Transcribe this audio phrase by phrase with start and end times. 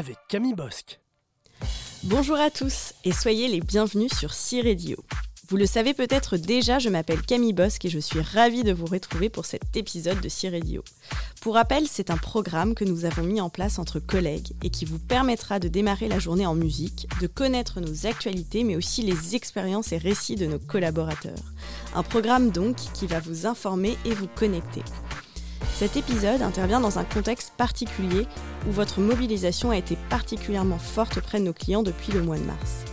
[0.00, 0.98] avec Camille Bosque.
[2.04, 4.96] Bonjour à tous et soyez les bienvenus sur C-Radio.
[5.50, 8.86] Vous le savez peut-être déjà, je m'appelle Camille Bosque et je suis ravie de vous
[8.86, 10.82] retrouver pour cet épisode de C-Radio.
[11.42, 14.86] Pour rappel, c'est un programme que nous avons mis en place entre collègues et qui
[14.86, 19.36] vous permettra de démarrer la journée en musique, de connaître nos actualités mais aussi les
[19.36, 21.44] expériences et récits de nos collaborateurs.
[21.94, 24.82] Un programme donc qui va vous informer et vous connecter.
[25.76, 28.26] Cet épisode intervient dans un contexte particulier
[28.68, 32.44] où votre mobilisation a été particulièrement forte auprès de nos clients depuis le mois de
[32.44, 32.84] mars.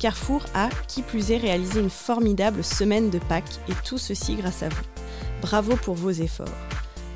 [0.00, 4.62] Carrefour a, qui plus est, réalisé une formidable semaine de Pâques et tout ceci grâce
[4.62, 4.84] à vous.
[5.42, 6.48] Bravo pour vos efforts.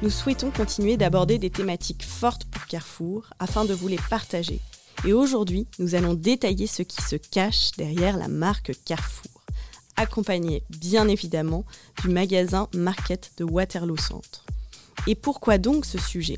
[0.02, 4.60] Nous souhaitons continuer d'aborder des thématiques fortes pour Carrefour afin de vous les partager.
[5.06, 9.42] Et aujourd'hui, nous allons détailler ce qui se cache derrière la marque Carrefour,
[9.96, 11.64] accompagné bien évidemment
[12.02, 14.44] du magasin Market de Waterloo Centre.
[15.06, 16.36] Et pourquoi donc ce sujet?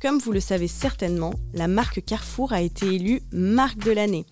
[0.00, 4.26] Comme vous le savez certainement, la marque Carrefour a été élue marque de l'année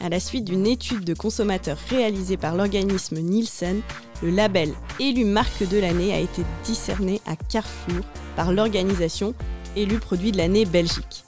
[0.00, 3.80] à la suite d'une étude de consommateurs réalisée par l'organisme Nielsen,
[4.22, 9.34] le label élu marque de l'année a été discerné à Carrefour par l'organisation
[9.74, 11.24] élu produit de l'année Belgique.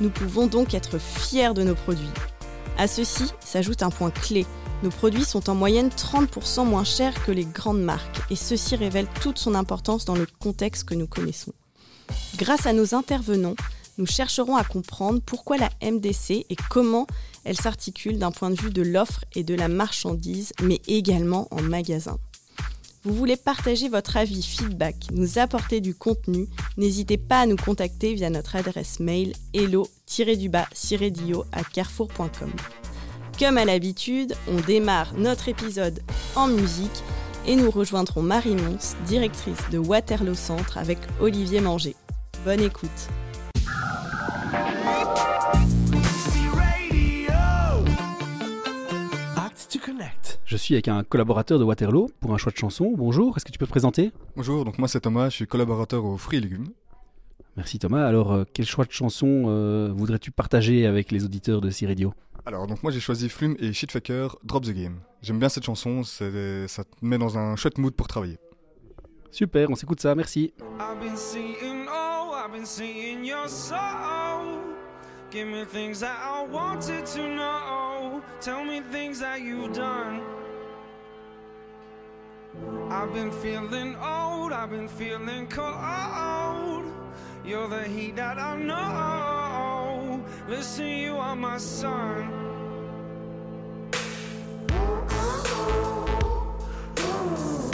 [0.00, 2.06] Nous pouvons donc être fiers de nos produits.
[2.78, 4.46] À ceci s'ajoute un point clé.
[4.82, 9.06] Nos produits sont en moyenne 30% moins chers que les grandes marques et ceci révèle
[9.20, 11.52] toute son importance dans le contexte que nous connaissons.
[12.36, 13.54] Grâce à nos intervenants,
[13.98, 17.06] nous chercherons à comprendre pourquoi la MDC et comment
[17.44, 21.62] elle s'articule d'un point de vue de l'offre et de la marchandise, mais également en
[21.62, 22.18] magasin.
[23.04, 28.14] Vous voulez partager votre avis, feedback, nous apporter du contenu, n'hésitez pas à nous contacter
[28.14, 32.50] via notre adresse mail hello-du-bas-dio à carrefour.com.
[33.38, 36.00] Comme à l'habitude, on démarre notre épisode
[36.36, 37.02] en musique
[37.46, 41.96] et nous rejoindrons Marie Mons, directrice de Waterloo Centre avec Olivier Manger.
[42.44, 42.90] Bonne écoute.
[50.44, 52.92] Je suis avec un collaborateur de Waterloo pour un choix de chanson.
[52.94, 54.12] Bonjour, est-ce que tu peux te présenter?
[54.36, 56.66] Bonjour, donc moi c'est Thomas, je suis collaborateur aux fruits et légumes.
[57.56, 58.06] Merci Thomas.
[58.06, 62.12] Alors, euh, quel choix de chanson euh, voudrais-tu partager avec les auditeurs de C-Radio
[62.44, 65.00] Alors, donc moi j'ai choisi Flume et Shitfaker, Drop the Game.
[65.22, 68.38] J'aime bien cette chanson, ça te met dans un chouette mood pour travailler.
[69.30, 70.52] Super, on s'écoute ça, merci.
[75.30, 78.20] Give me things that I wanted to know.
[78.42, 80.20] Tell me things that you've done.
[82.90, 86.84] I've been feeling old, I've been feeling cold.
[87.46, 90.01] You're the heat that I know.
[90.48, 92.42] Listen, you are my sun.
[96.96, 97.71] I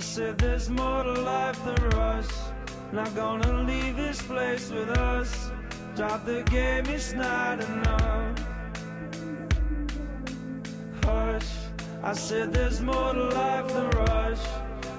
[0.00, 2.28] said there's more to life than rush.
[2.90, 5.50] Not gonna leave this place with us.
[5.94, 8.38] Drop the game, it's not enough.
[11.04, 11.50] Hush,
[12.02, 14.40] I said there's more to life than rush.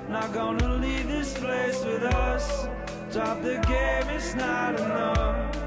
[0.07, 2.67] Not gonna leave this place with us.
[3.11, 5.57] Drop the game, it's not enough.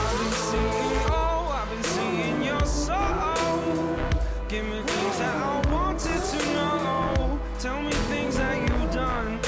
[0.00, 3.96] I've been seeing, oh, I've been seeing your soul.
[4.48, 4.97] Give me
[7.60, 9.40] Tell me things that you've done.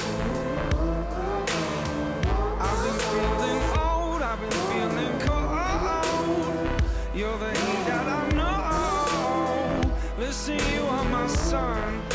[2.59, 6.82] I've been feeling old, I've been feeling cold.
[7.15, 9.94] You're the heat that I know.
[10.19, 12.09] Listen, you are my sun.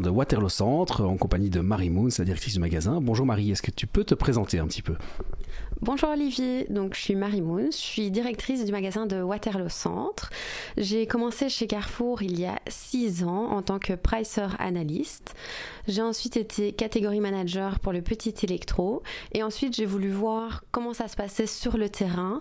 [0.00, 3.00] De Waterloo Centre en compagnie de Marie Moon, la directrice du magasin.
[3.00, 4.94] Bonjour Marie, est-ce que tu peux te présenter un petit peu?
[5.80, 10.30] Bonjour Olivier, donc je suis Marie Moon, je suis directrice du magasin de Waterloo Centre.
[10.76, 15.34] J'ai commencé chez Carrefour il y a six ans en tant que pricer analyste.
[15.88, 20.92] J'ai ensuite été catégorie manager pour le petit électro et ensuite j'ai voulu voir comment
[20.94, 22.40] ça se passait sur le terrain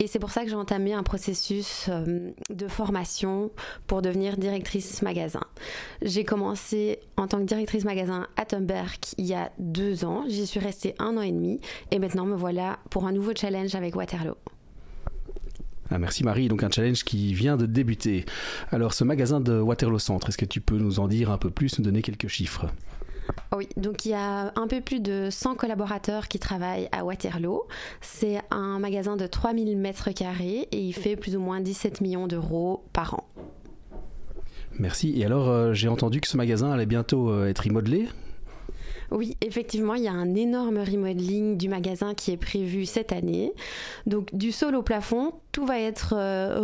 [0.00, 3.50] et c'est pour ça que j'ai entamé un processus euh, de formation
[3.86, 5.42] pour devenir directrice magasin.
[6.02, 10.24] J'ai commencé en tant que directrice magasin à Thunberg il y a deux ans.
[10.28, 11.60] J'y suis restée un an et demi
[11.90, 14.36] et maintenant me voilà pour un nouveau challenge avec Waterloo.
[15.90, 18.26] Ah, merci Marie, donc un challenge qui vient de débuter.
[18.70, 21.50] Alors ce magasin de Waterloo Centre, est-ce que tu peux nous en dire un peu
[21.50, 22.66] plus, nous donner quelques chiffres?
[23.56, 27.64] Oui, donc il y a un peu plus de 100 collaborateurs qui travaillent à Waterloo.
[28.00, 32.26] C'est un magasin de 3000 mètres carrés et il fait plus ou moins 17 millions
[32.26, 33.24] d'euros par an.
[34.78, 35.14] Merci.
[35.16, 38.06] Et alors, euh, j'ai entendu que ce magasin allait bientôt euh, être remodelé
[39.10, 43.54] oui, effectivement, il y a un énorme remodeling du magasin qui est prévu cette année.
[44.04, 46.60] Donc du sol au plafond, tout va être euh,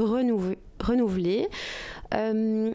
[0.79, 1.49] renouvelé.
[2.13, 2.75] le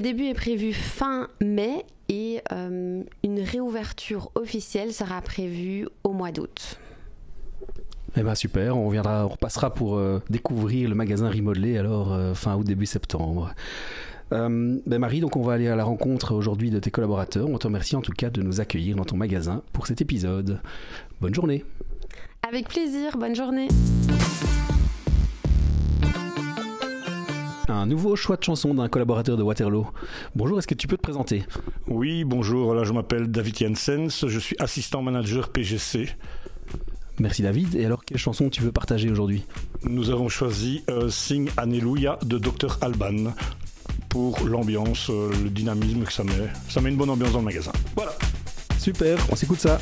[0.00, 6.78] début est prévu fin mai et euh, une réouverture officielle sera prévue au mois d'août.
[8.16, 12.34] Eh ben super, on reviendra, on repassera pour euh, découvrir le magasin remodelé alors euh,
[12.34, 13.54] fin août début septembre.
[14.30, 17.48] ben Marie, donc on va aller à la rencontre aujourd'hui de tes collaborateurs.
[17.48, 20.60] On te remercie en tout cas de nous accueillir dans ton magasin pour cet épisode.
[21.20, 21.64] Bonne journée.
[22.48, 23.68] Avec plaisir, bonne journée.
[27.74, 29.86] Un nouveau choix de chanson d'un collaborateur de Waterloo.
[30.34, 31.44] Bonjour, est-ce que tu peux te présenter?
[31.88, 36.08] Oui, bonjour, là je m'appelle David Jensens, je suis assistant manager PGC.
[37.20, 37.76] Merci David.
[37.76, 39.44] Et alors, quelle chanson tu veux partager aujourd'hui?
[39.84, 43.32] Nous avons choisi euh, Sing Alleluia de Dr Alban
[44.08, 46.32] pour l'ambiance, euh, le dynamisme que ça met.
[46.68, 47.72] Ça met une bonne ambiance dans le magasin.
[47.94, 48.12] Voilà.
[48.78, 49.78] Super, on s'écoute ça.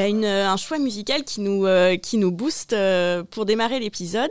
[0.00, 4.30] Bah, une, un choix musical qui nous, euh, qui nous booste euh, pour démarrer l'épisode.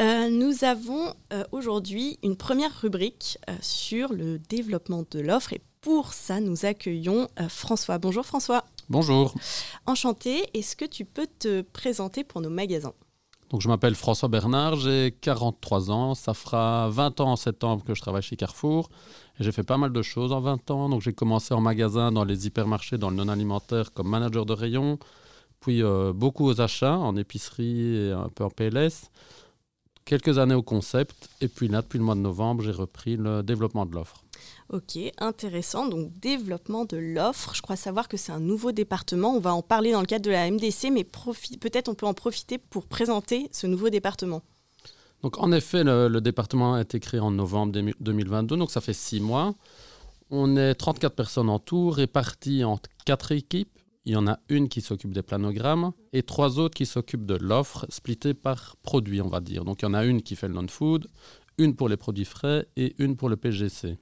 [0.00, 5.60] Euh, nous avons euh, aujourd'hui une première rubrique euh, sur le développement de l'offre et
[5.80, 7.98] pour ça, nous accueillons euh, François.
[7.98, 8.64] Bonjour François.
[8.88, 9.36] Bonjour,
[9.86, 10.42] Enchanté.
[10.52, 12.94] Est-ce que tu peux te présenter pour nos magasins?
[13.50, 17.94] Donc je m'appelle François Bernard, j'ai 43 ans, ça fera 20 ans en septembre que
[17.94, 18.88] je travaille chez Carrefour.
[19.40, 22.24] J'ai fait pas mal de choses en 20 ans, donc j'ai commencé en magasin dans
[22.24, 24.98] les hypermarchés, dans le non-alimentaire comme manager de rayon,
[25.60, 29.10] puis euh, beaucoup aux achats, en épicerie et un peu en PLS,
[30.04, 33.42] quelques années au concept, et puis là, depuis le mois de novembre, j'ai repris le
[33.42, 34.24] développement de l'offre.
[34.70, 35.86] Ok, intéressant.
[35.86, 37.54] Donc développement de l'offre.
[37.54, 39.34] Je crois savoir que c'est un nouveau département.
[39.34, 42.14] On va en parler dans le cadre de la MDC, mais peut-être on peut en
[42.14, 44.42] profiter pour présenter ce nouveau département.
[45.24, 48.92] Donc en effet, le, département a été créé en novembre 2000 2022, donc ça fait
[48.92, 49.54] six mois.
[50.28, 53.70] On est 34 personnes en tout, réparties en quatre équipes.
[54.04, 57.36] Il y en a une qui s'occupe des planogrammes et trois autres qui s'occupent de
[57.36, 59.64] l'offre, splittée par produit, on va dire.
[59.64, 61.06] Donc il y en a une qui fait le non-food,
[61.56, 63.96] une pour les produits frais et une pour le PGC.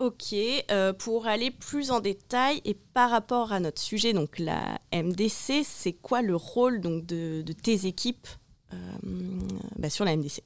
[0.00, 0.34] Ok,
[0.70, 5.62] euh, pour aller plus en détail et par rapport à notre sujet, donc la MDC,
[5.64, 8.26] c'est quoi le rôle donc, de, tes équipes
[9.78, 10.42] bah, sur la MDC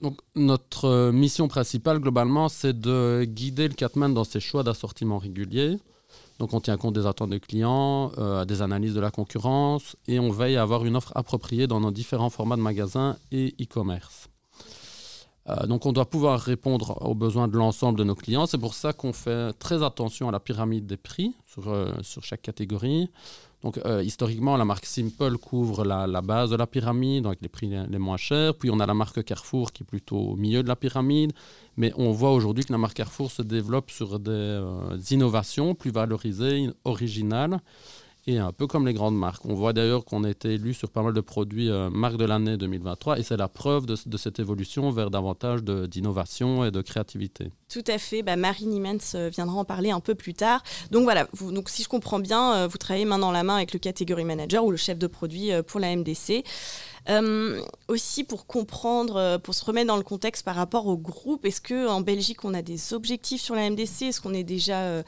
[0.00, 5.18] Donc, notre euh, mission principale, globalement, c'est de guider le Catman dans ses choix d'assortiment
[5.18, 5.78] réguliers.
[6.38, 10.18] Donc, on tient compte des attentes des clients, euh, des analyses de la concurrence et
[10.18, 14.28] on veille à avoir une offre appropriée dans nos différents formats de magasins et e-commerce.
[15.48, 18.46] Euh, donc, on doit pouvoir répondre aux besoins de l'ensemble de nos clients.
[18.46, 21.34] C'est pour ça qu'on fait très attention à la pyramide des prix
[21.66, 23.10] euh, sur chaque catégorie.
[23.62, 27.68] Donc, euh, historiquement, la marque Simple couvre la, base de la pyramide avec les prix
[27.68, 28.54] les, les moins chers.
[28.54, 31.32] Puis, on a la marque Carrefour qui est plutôt au milieu de la pyramide.
[31.76, 35.90] Mais on voit aujourd'hui que la marque Carrefour se développe sur des euh, innovations plus
[35.90, 37.60] valorisées, originales.
[38.26, 39.44] Et un peu comme les grandes marques.
[39.44, 42.24] On voit d'ailleurs qu'on a été élu sur pas mal de produits euh, marque de
[42.24, 43.18] l'année 2023.
[43.18, 47.50] Et c'est la preuve de, cette évolution vers davantage d'innovation et de créativité.
[47.72, 50.62] Tout à fait, bah, Marie Niemens euh, viendra en parler un peu plus tard.
[50.90, 53.72] Donc voilà, donc, si je comprends bien, euh, vous travaillez main dans la main avec
[53.72, 56.44] le catégorie manager ou le chef de produit euh, pour la MDC.
[57.88, 62.00] Aussi pour comprendre, pour se remettre dans le contexte par rapport au groupe, est-ce qu'en
[62.00, 65.02] Belgique on a des objectifs sur la MDC Est-ce qu'on est déjà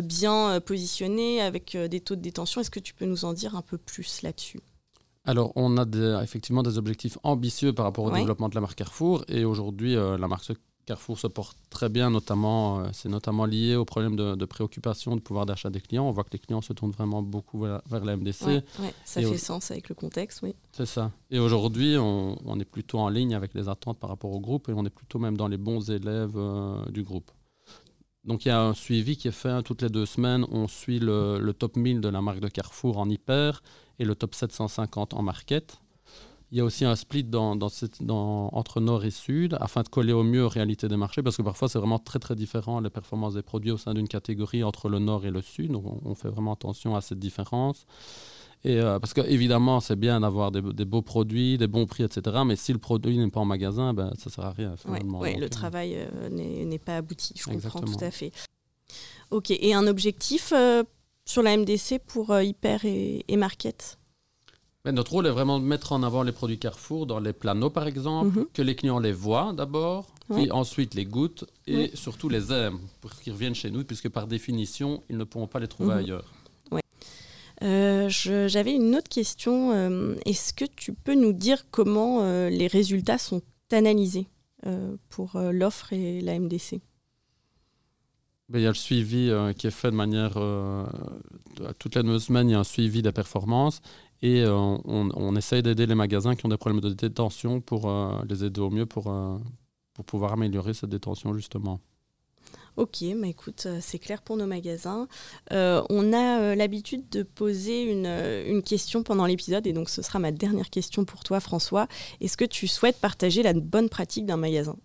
[0.00, 3.32] bien euh, positionné avec euh, des taux de détention Est-ce que tu peux nous en
[3.32, 4.60] dire un peu plus là-dessus?
[5.24, 8.18] Alors, on a des- effectivement des objectifs ambitieux par rapport au Ouais.
[8.20, 9.24] développement de la marque Carrefour.
[9.28, 10.50] Et aujourd'hui, euh, la marque
[10.84, 15.14] Carrefour se porte très bien, notamment, euh, c'est notamment lié au problème de, de préoccupation,
[15.14, 16.08] de pouvoir d'achat des clients.
[16.08, 18.46] On voit que les clients se tournent vraiment beaucoup vers, vers la MDC.
[18.46, 20.56] Ouais, ouais, ça Et fait au- sens avec le contexte, oui.
[20.72, 21.12] C'est ça.
[21.30, 24.68] Et aujourd'hui, on, on est plutôt en ligne avec les attentes par rapport au groupe
[24.70, 27.30] et on est plutôt même dans les bons élèves euh, du groupe.
[28.24, 30.46] Donc il y a un suivi qui est fait hein, toutes les deux semaines.
[30.50, 33.62] On suit le, top 1000 de la marque de Carrefour en hyper
[33.98, 35.78] et le top 750 en market.
[36.52, 40.44] Il y a aussi un split entre nord et sud afin de coller au mieux
[40.44, 43.42] aux réalités des marchés parce que parfois c'est vraiment très très différent les performances des
[43.42, 45.72] produits au sein d'une catégorie entre le nord et le sud.
[45.72, 47.86] Donc on, on fait vraiment attention à cette différence.
[48.64, 52.04] Et euh, parce que évidemment, c'est bien d'avoir des, des beaux produits, des bons prix,
[52.04, 52.42] etc.
[52.46, 54.76] Mais si le produit n'est pas en magasin, ben, ça sert à rien.
[54.76, 55.18] Finalement.
[55.18, 58.30] ouais, le euh, travail euh, n'est pas abouti, je comprends tout à fait.
[59.30, 60.84] Ok, et un objectif euh,
[61.24, 63.98] sur la MDC pour Hyper et, et Market?
[64.84, 67.72] Mais notre rôle est vraiment de mettre en avant les produits Carrefour dans les planos,
[67.72, 68.46] par exemple, Mhm.
[68.52, 73.12] que les clients les voient d'abord, puis ensuite les goûtent et surtout les aiment pour
[73.14, 75.98] qu'ils reviennent chez nous, puisque par définition, ils ne pourront pas les trouver Mhm.
[75.98, 76.24] ailleurs.
[77.62, 79.72] Euh, J'avais une autre question.
[79.72, 84.26] euh, Est-ce que tu peux nous dire comment euh, les résultats sont analysés
[85.08, 86.80] pour l'offre et la MDC
[88.48, 90.34] Ben, il y a le suivi qui est fait de manière.
[91.80, 93.80] toutes les deux semaines, il y a un suivi des performances.
[94.20, 97.90] Et on, on essaye d'aider les magasins qui ont des problèmes de détention pour
[98.28, 99.12] les aider au mieux pour,
[99.94, 101.80] pour pouvoir améliorer cette détention, justement.
[102.76, 105.06] Ok, bah écoute, euh, c'est clair pour nos magasins.
[105.52, 110.18] Euh, on a euh, l'habitude de poser une, question pendant l'épisode, et donc ce sera
[110.18, 111.86] ma dernière question pour toi, François.
[112.20, 114.76] Est-ce que tu souhaites partager la bonne pratique d'un magasin?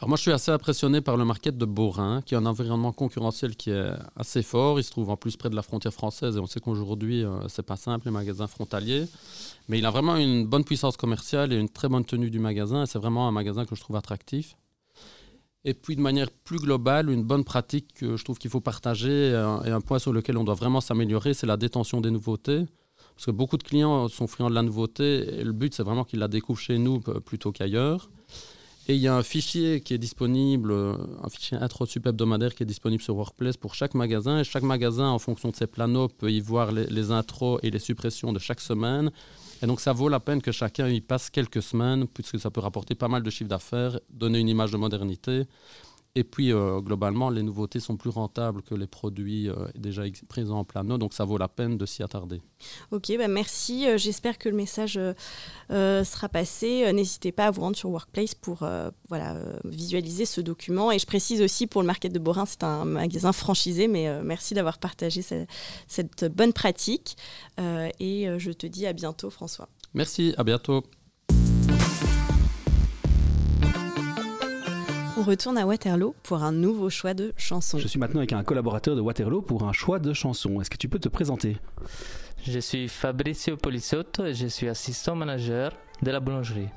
[0.00, 2.92] Alors moi, je suis assez impressionné par le market de Borin, qui est un environnement
[2.92, 4.78] concurrentiel qui est assez fort.
[4.78, 7.48] Il se trouve en plus près de la frontière française, et on sait qu'aujourd'hui, euh,
[7.48, 9.06] c'est pas simple, les magasins frontaliers.
[9.68, 12.84] Mais il a vraiment une bonne puissance commerciale et une très bonne tenue du magasin,
[12.84, 14.56] et c'est vraiment un magasin que je trouve attractif.
[15.68, 19.10] Et puis de manière plus globale, une bonne pratique que je trouve qu'il faut partager
[19.34, 22.60] euh, et un point sur lequel on doit vraiment s'améliorer, c'est la détention des nouveautés.
[23.14, 25.08] Parce que beaucoup de clients sont friands de la nouveauté
[25.38, 28.08] et le but c'est vraiment qu'ils la découvrent chez nous p- plutôt qu'ailleurs.
[28.90, 32.54] Et il y a un fichier qui est disponible, euh, un fichier intro sup hebdomadaire
[32.54, 34.40] qui est disponible sur Workplace pour chaque magasin.
[34.40, 37.78] Et chaque magasin, en fonction de ses planos, peut y voir les intros et les
[37.88, 39.10] suppressions de chaque semaine.
[39.62, 42.60] Et donc ça vaut la peine que chacun y passe quelques semaines, puisque ça peut
[42.60, 45.44] rapporter pas mal de chiffre d'affaires, donner une image de modernité.
[46.14, 50.58] Et puis, euh, globalement, les nouveautés sont plus rentables que les produits euh, déjà présents
[50.58, 52.40] en plano, donc ça vaut la peine de s'y attarder.
[52.90, 53.86] Ok, bah merci.
[53.86, 54.98] Euh, J'espère que le message
[55.70, 56.92] euh, sera passé.
[56.92, 58.66] N'hésitez pas à vous rendre sur Workplace pour
[59.08, 60.90] voilà, visualiser ce document.
[60.90, 64.54] Et je précise aussi pour le Market de Borin, c'est un magasin franchisé, mais merci
[64.54, 65.46] d'avoir partagé ce-
[65.86, 67.16] cette bonne pratique.
[67.58, 69.68] Et je te dis à bientôt, François.
[69.94, 70.82] Merci, à bientôt.
[75.18, 77.76] On retourne à Waterloo pour un nouveau choix de chanson.
[77.78, 80.60] Je suis maintenant avec un collaborateur de Waterloo pour un choix de chanson.
[80.60, 81.56] Est-ce que tu peux te présenter?
[82.46, 86.68] Je suis Fabrizio Polisotto et je suis assistant manager de la boulangerie.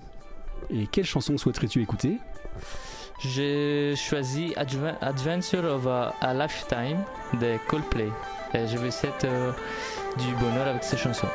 [0.71, 2.17] Et quelle chanson souhaiterais-tu écouter?
[3.19, 7.03] J'ai choisi Adve- Adventure of a, a Lifetime
[7.39, 8.09] de Coldplay.
[8.55, 9.51] Et je vous souhaite euh,
[10.17, 11.27] du bonheur avec ces chansons.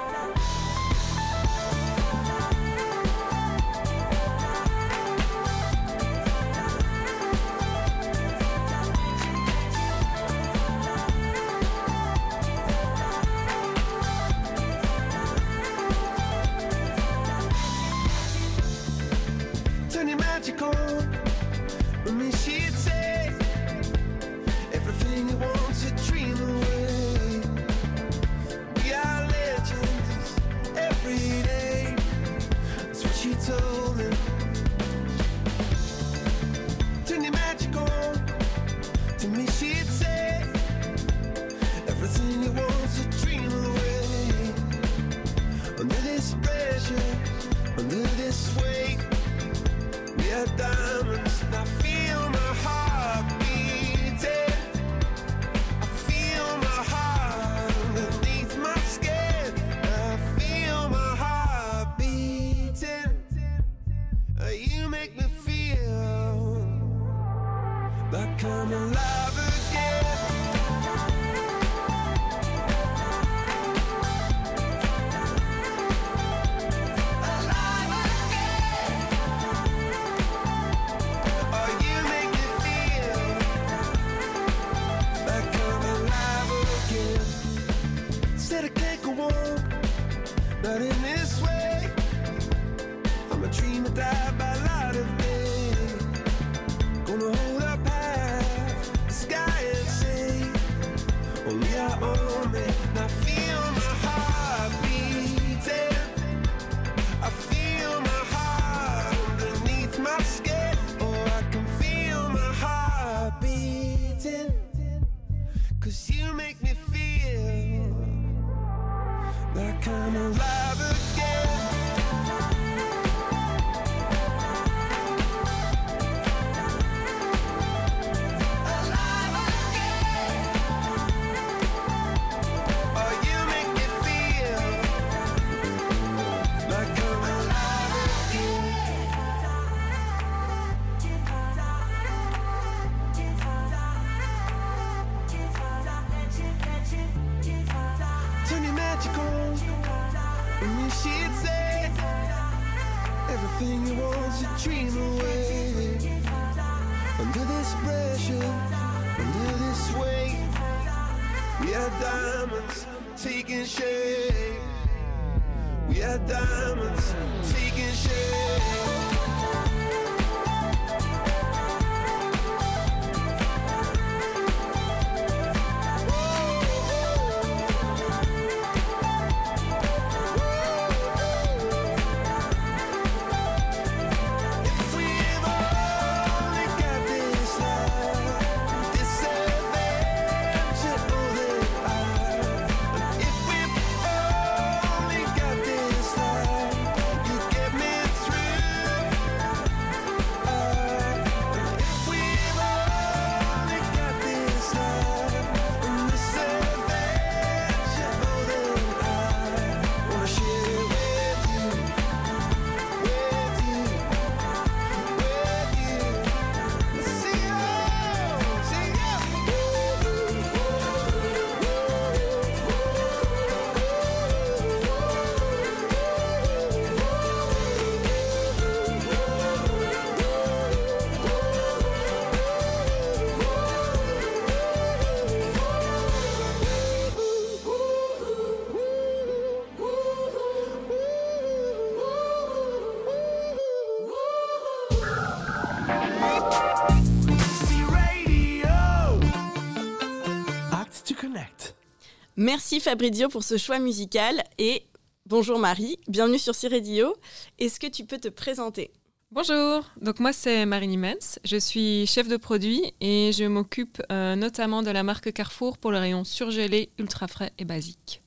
[252.38, 254.82] Merci Fabrizio pour ce choix musical et
[255.24, 257.16] bonjour Marie, bienvenue sur Ciredio.
[257.58, 258.90] Est-ce que tu peux te présenter?
[259.30, 264.36] Bonjour, donc moi c'est Marine Mens, je suis chef de produit et je m'occupe euh,
[264.36, 268.22] notamment de la marque Carrefour pour le rayon surgelé, ultra frais et basique.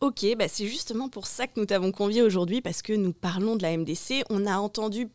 [0.00, 3.54] Ok, bah c'est justement pour ça que nous t'avons convié aujourd'hui parce que nous parlons
[3.54, 4.24] de la MDC.
[4.28, 5.06] On a entendu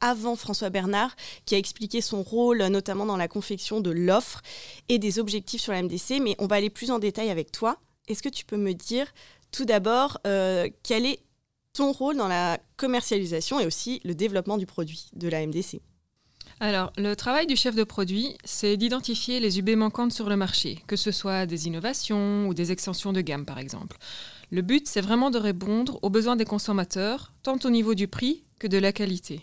[0.00, 1.14] avant François Bernard
[1.46, 4.42] qui a expliqué son rôle notamment dans la confection de l'offre
[4.88, 7.78] et des objectifs sur la MDC, mais on va aller plus en détail avec toi.
[8.08, 9.06] Est-ce que tu peux me dire
[9.52, 11.20] tout d'abord euh, quel est
[11.72, 15.80] ton rôle dans la commercialisation et aussi le développement du produit de la MDC
[16.60, 20.82] Alors, le travail du chef de produit, c'est d'identifier les UB manquantes sur le marché,
[20.86, 23.96] que ce soit des innovations ou des extensions de gamme par exemple.
[24.50, 28.44] Le but, c'est vraiment de répondre aux besoins des consommateurs, tant au niveau du prix
[28.58, 29.42] que de la qualité.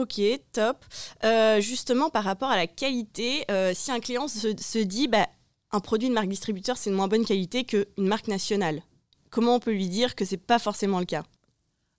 [0.00, 0.18] Ok,
[0.52, 0.82] top.
[1.24, 5.28] Euh, justement, par rapport à la qualité, euh, si un client se, se dit bah,
[5.72, 8.82] un produit de marque distributeur, c'est de moins bonne qualité qu'une marque nationale,
[9.28, 11.24] comment on peut lui dire que c'est pas forcément le cas?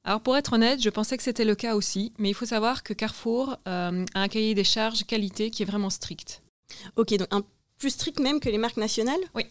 [0.03, 2.81] Alors pour être honnête, je pensais que c'était le cas aussi, mais il faut savoir
[2.81, 6.41] que Carrefour euh, a un cahier des charges qualité qui est vraiment strict.
[6.95, 7.43] Ok, donc un
[7.77, 9.21] plus strict même que les marques nationales?
[9.35, 9.45] Oui.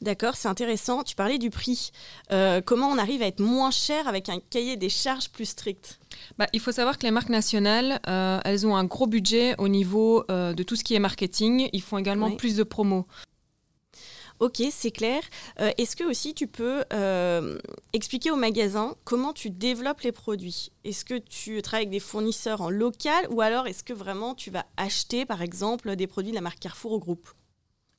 [0.00, 1.02] D'accord, c'est intéressant.
[1.02, 1.90] Tu parlais du prix.
[2.32, 5.98] Euh, comment on arrive à être moins cher avec un cahier des charges plus strict?
[6.38, 9.68] Bah, il faut savoir que les marques nationales, euh, elles ont un gros budget au
[9.68, 11.68] niveau euh, de tout ce qui est marketing.
[11.72, 12.36] Ils font également Oui.
[12.36, 13.06] plus de promos.
[14.38, 15.22] Ok, c'est clair.
[15.60, 17.58] Euh, Est-ce que aussi tu peux euh,
[17.94, 20.72] expliquer au magasin comment tu développes les produits?
[20.84, 24.50] Est-ce que tu travailles avec des fournisseurs en local ou alors est-ce que vraiment tu
[24.50, 27.30] vas acheter par exemple des produits de la marque Carrefour au groupe?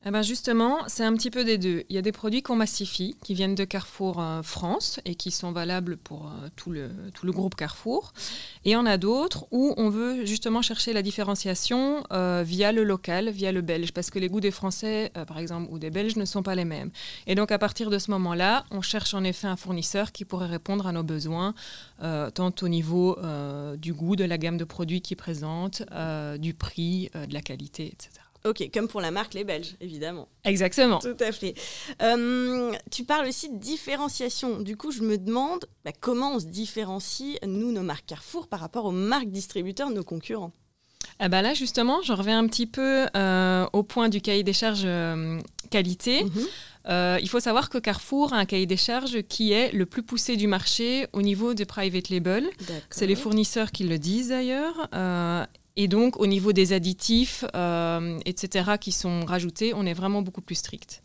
[0.08, 1.84] Eh ben justement, c'est un petit peu des deux.
[1.90, 5.32] Il y a des produits qu'on massifie, qui viennent de Carrefour euh, France et qui
[5.32, 6.90] sont valables pour euh, tout, le,
[7.34, 8.14] groupe Carrefour.
[8.64, 13.30] Et en a d'autres où on veut justement chercher la différenciation euh, via le local,
[13.32, 16.24] via le belge, parce que les goûts des Français, par exemple, ou des Belges ne
[16.24, 16.92] sont pas les mêmes.
[17.26, 20.48] Et donc à partir de ce moment-là, on cherche en effet un fournisseur qui pourrait
[20.48, 21.54] répondre à nos besoins,
[22.00, 23.18] tant au niveau
[23.78, 25.84] du goût, de la gamme de produits qu'il présente,
[26.40, 28.27] du prix, de la qualité, etc.
[28.46, 30.28] Ok, comme pour la marque Les Belges, évidemment.
[30.44, 31.00] Exactement.
[31.00, 31.54] Tout à fait.
[32.02, 34.60] Euh, tu parles aussi de différenciation.
[34.60, 38.60] Du coup, je me demande bah, comment on se différencie, nous, nos marques Carrefour, par
[38.60, 40.54] rapport aux marques distributeurs de nos concurrents?
[41.20, 44.54] Ah bah là, justement, je reviens un petit peu euh, au point du cahier des
[44.54, 45.40] charges euh,
[45.72, 46.24] qualité.
[46.24, 46.32] Mhm.
[46.90, 50.04] Euh, il faut savoir que Carrefour a un cahier des charges qui est le plus
[50.04, 52.46] poussé du marché au niveau des private label.
[52.60, 52.82] D'accord.
[52.92, 54.88] C'est les fournisseurs qui le disent d'ailleurs.
[55.78, 60.42] Et donc, au niveau des additifs, euh, etc., qui sont rajoutés, on est vraiment beaucoup
[60.42, 61.04] plus strict.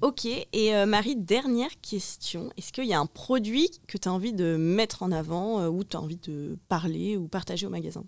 [0.00, 2.50] Ok, et euh, Marie, dernière question.
[2.56, 5.68] Est-ce qu'il y a un produit que tu as envie de mettre en avant euh,
[5.68, 8.04] ou tu as envie de parler ou partager au magasin?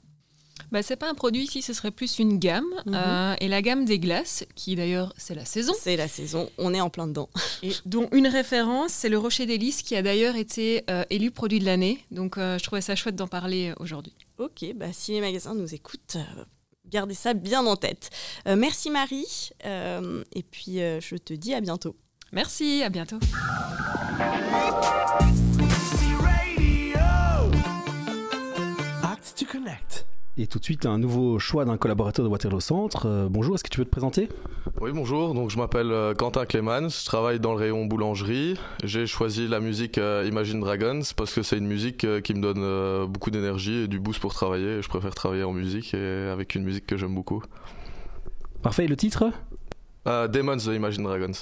[0.73, 2.65] Bah, c'est pas un produit ici, ce serait plus une gamme.
[2.87, 2.95] Mhm.
[2.95, 5.73] Euh, et la gamme des glaces, qui d'ailleurs, c'est la saison.
[5.79, 7.29] C'est la saison, on est en plein dedans.
[7.63, 11.61] Et dont une référence, c'est le Rocher d'Hélice qui a d'ailleurs été euh, élu produit
[11.61, 12.05] de l'année.
[12.11, 14.15] Donc euh, je trouvais ça chouette d'en parler euh, aujourd'hui.
[14.39, 16.45] Ok, bah, si les magasins nous écoutent, euh,
[16.87, 18.11] gardez ça bien en tête.
[18.47, 21.97] Euh, merci Marie, euh, et puis euh, je te dis à bientôt.
[22.33, 23.19] Merci, à bientôt.
[29.03, 30.07] Act to connect.
[30.39, 33.07] Et tout de suite, un nouveau choix d'un collaborateur de Waterloo Centre.
[33.07, 34.29] Euh, bonjour, est-ce que tu peux te présenter?
[34.83, 35.33] Oui, bonjour.
[35.33, 36.91] Donc, je m'appelle euh, Quentin Clemens.
[36.91, 38.59] Je travaille dans le rayon boulangerie.
[38.85, 43.07] J'ai choisi la musique euh, Imagine Dragons parce que c'est une musique qui me donne
[43.11, 44.83] beaucoup d'énergie et du boost pour travailler.
[44.83, 47.43] Je préfère travailler en musique et avec une musique que j'aime beaucoup.
[48.61, 49.31] Parfait, et le titre?
[50.05, 51.33] Demons de Imagine Dragons.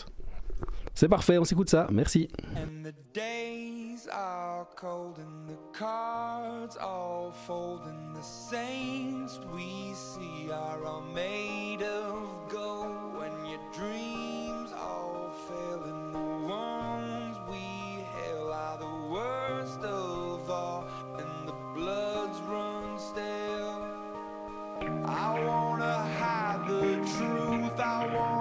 [0.95, 1.89] C'est parfait, on s'écoute ça.
[1.91, 2.29] Merci.
[2.57, 10.53] And the days are cold and the cards all fold and the saints we see
[10.53, 18.53] are all made of gold when your dreams all fail and the ones we hail
[18.53, 20.87] are the worst of all
[21.19, 24.05] and the bloods run stale
[25.07, 28.34] I wanna hide the truth, I wanna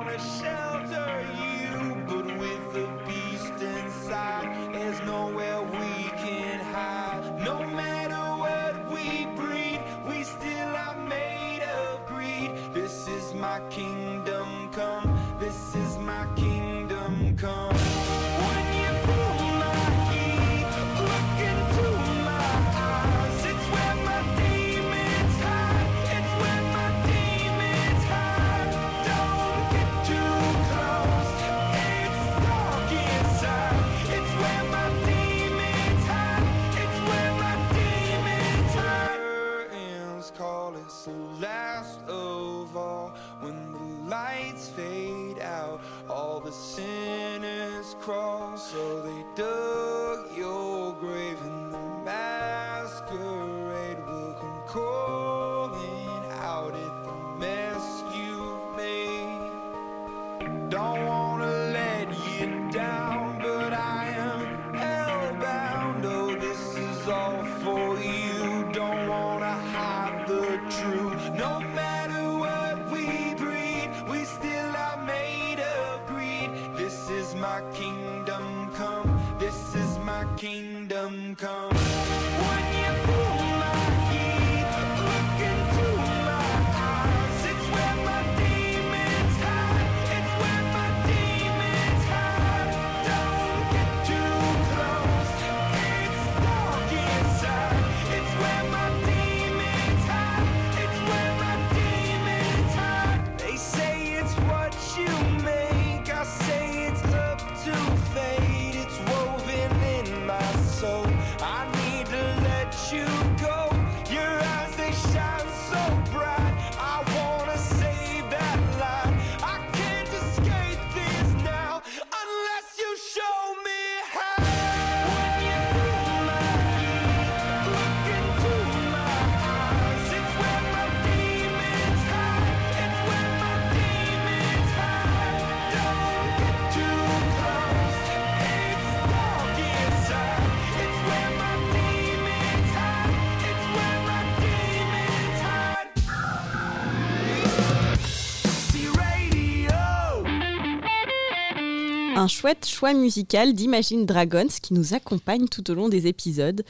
[152.15, 156.63] Un chouette choix musical d'Imagine Dragons qui nous accompagne tout au long des épisodes.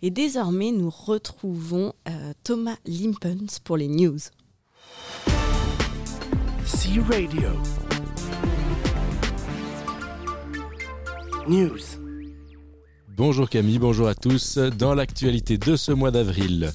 [0.00, 4.18] Et désormais, nous retrouvons euh, Thomas Limpens pour les news.
[6.64, 7.48] C Radio.
[11.48, 11.78] News.
[13.08, 14.58] Bonjour Camille, bonjour à tous.
[14.58, 16.72] Dans l'actualité de ce mois d'avril,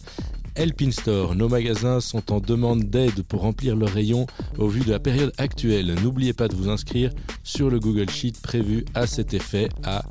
[0.55, 4.91] Elpin Store, nos magasins sont en demande d'aide pour remplir leurs rayons au vu de
[4.91, 5.95] la période actuelle.
[6.03, 7.11] N'oubliez pas de vous inscrire
[7.43, 10.03] sur le Google Sheet prévu à cet effet à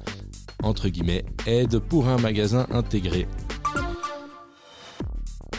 [0.63, 3.27] entre guillemets aide pour un magasin intégré.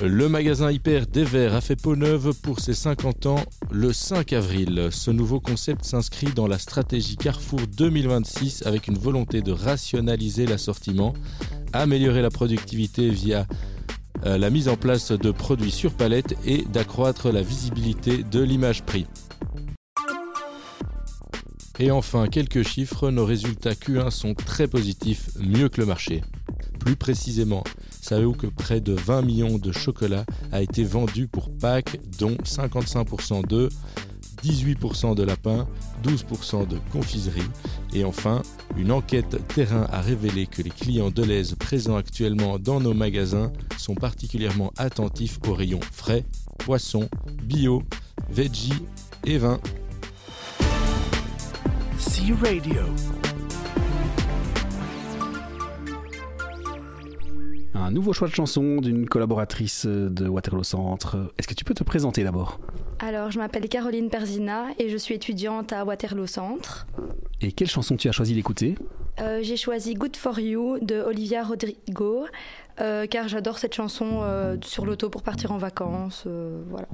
[0.03, 4.33] Le magasin Hyper des Verts a fait peau neuve pour ses 50 ans le 5
[4.33, 4.89] avril.
[4.89, 11.13] Ce nouveau concept s'inscrit dans la stratégie Carrefour 2026 avec une volonté de rationaliser l'assortiment,
[11.71, 13.45] améliorer la productivité via
[14.23, 19.05] la mise en place de produits sur palette et d'accroître la visibilité de l'image prix.
[21.79, 26.21] Et enfin, quelques chiffres, nos résultats Q1 sont très positifs, mieux que le marché.
[26.79, 27.63] Plus précisément,
[28.01, 33.47] savez-vous que près de 20 millions de chocolats a été vendu pour Pâques, dont 55%
[33.47, 33.73] d'œufs,
[34.43, 35.67] 18% de lapins,
[36.03, 37.41] 12% de confiserie.
[37.93, 38.41] Et enfin,
[38.77, 43.51] une enquête terrain a révélé que les clients de l'Aise présents actuellement dans nos magasins
[43.77, 46.25] sont particulièrement attentifs aux rayons frais,
[46.59, 47.09] poissons,
[47.43, 47.83] bio,
[48.29, 48.83] veggie
[49.25, 49.59] et vin.
[51.97, 52.81] C Radio.
[57.73, 61.33] Un nouveau choix de chanson d'une collaboratrice de Waterloo Centre.
[61.37, 62.59] Est-ce que tu peux te présenter d'abord?
[63.03, 66.85] Alors, je m'appelle Caroline Perzina et je suis étudiante à Waterloo Centre.
[67.41, 68.75] Et quelle chanson tu as choisi d'écouter?
[69.19, 72.25] Euh, J'ai choisi Good for You de Olivia Rodrigo
[72.79, 76.25] euh, car j'adore cette chanson euh, sur l'auto pour partir en vacances.
[76.27, 76.87] euh, voilà.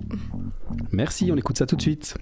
[0.93, 2.15] Merci, on écoute ça tout de suite.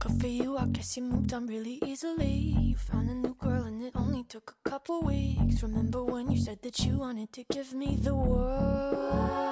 [0.00, 2.54] Good for you, I guess you moved on really easily.
[2.70, 5.62] You found a new girl and it only took a couple weeks.
[5.62, 9.51] Remember when you said that you wanted to give me the world?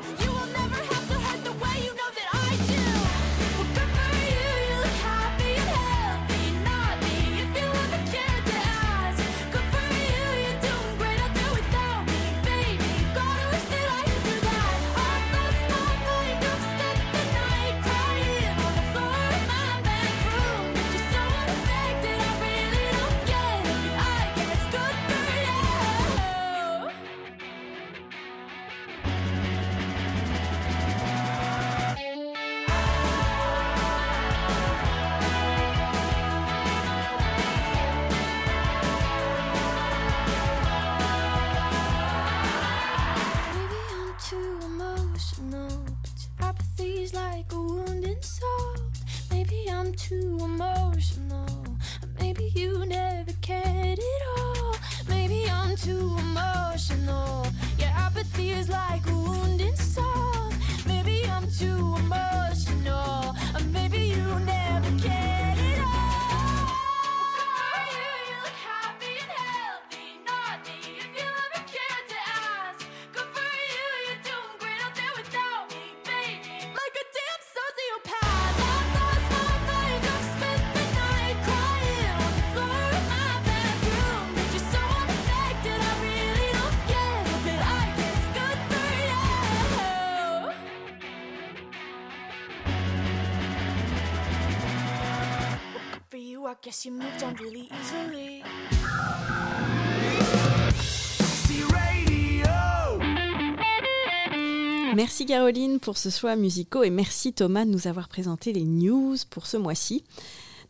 [104.95, 109.17] Merci Caroline pour ce choix musicaux et merci Thomas de nous avoir présenté les news
[109.29, 110.05] pour ce mois-ci.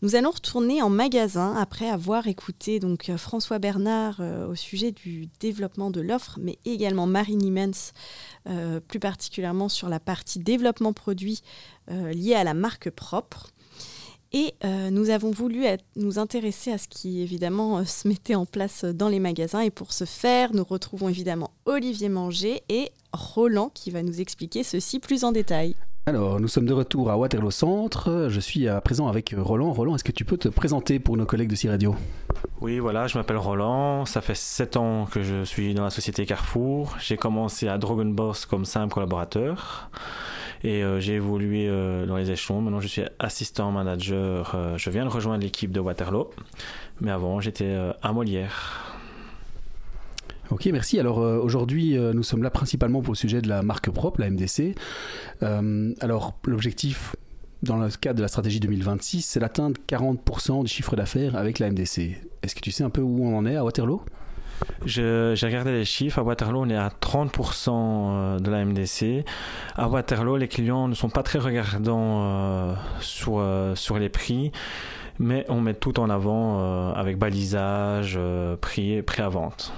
[0.02, 4.92] Nous allons retourner en magasin après avoir écouté donc euh, François Bernard euh, au sujet
[4.92, 7.94] du développement de l'offre, mais également Marine Immens,
[8.50, 11.44] euh, plus particulièrement sur la partie développement produit
[11.92, 13.52] euh, liée à la marque propre.
[14.34, 18.36] Et euh, nous avons voulu être- nous intéresser à ce qui évidemment euh, se mettait
[18.36, 19.60] en place dans les magasins.
[19.60, 24.64] Et pour ce faire, nous retrouvons évidemment Olivier Manger et Roland qui va nous expliquer
[24.64, 25.76] ceci plus en détail.
[26.08, 28.28] Alors, nous sommes de retour à Waterloo Centre.
[28.30, 29.72] Je suis à présent avec Roland.
[29.72, 31.94] Roland, est-ce que tu peux te présenter pour nos collègues de C-Radio
[32.60, 34.06] Oui, voilà, je m'appelle Roland.
[34.06, 36.96] Ça fait 7 ans que je suis dans la société Carrefour.
[37.00, 39.92] J'ai commencé à Dragon Boss comme simple collaborateur.
[40.64, 42.62] Et euh, j'ai évolué euh, dans les échelons.
[42.62, 44.54] Maintenant, je suis assistant manager.
[44.56, 46.30] Euh, je viens de rejoindre l'équipe de Waterloo.
[47.00, 49.00] Mais avant, j'étais à Molière.
[50.52, 51.00] Ok, merci.
[51.00, 54.76] Alors aujourd'hui, nous sommes là principalement pour le sujet de la marque propre, la MDC.
[55.42, 57.16] Alors l'objectif
[57.64, 61.72] dans le cadre de la stratégie 2026, c'est d'atteindre 40% du chiffre d'affaires avec la
[61.72, 62.18] MDC.
[62.44, 64.04] Est-ce que tu sais un peu où on en est à Waterloo?
[64.86, 66.20] J'ai regardé les chiffres.
[66.20, 69.26] À Waterloo, on est à 30% de la MDC.
[69.76, 74.52] À Waterloo, les clients ne sont pas très regardants euh, sur, euh, sur les prix,
[75.20, 79.72] mais on met tout en avant euh, avec balisage, euh, prix, prix à vente.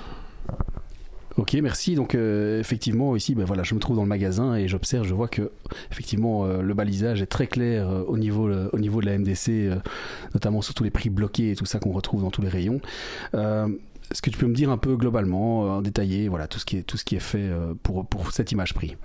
[1.38, 1.96] Ok, merci.
[1.96, 5.16] Donc euh, effectivement ici, ben voilà, je me trouve dans le magasin et j'observe, je
[5.16, 5.52] vois que
[5.92, 9.18] effectivement euh, le balisage est très clair euh, au niveau euh, au niveau de la
[9.18, 9.76] MDC, euh,
[10.36, 12.82] notamment sur tous les prix bloqués et tout ça qu'on retrouve dans tous les rayons.
[14.14, 16.66] Est-ce que tu peux me dire un peu globalement, euh, en détaillé, voilà tout ce
[16.66, 18.96] qui est tout ce qui est fait euh, pour pour cette image prix